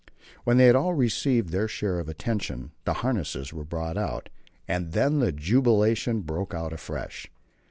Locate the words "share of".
1.67-2.09